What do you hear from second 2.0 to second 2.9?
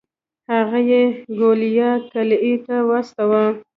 قلعې ته